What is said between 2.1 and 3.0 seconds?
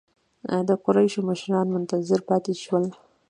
پاتې شول.